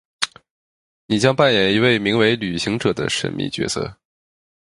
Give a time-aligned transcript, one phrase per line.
[1.05, 3.97] 你将扮演一位名为「旅行者」的神秘角色。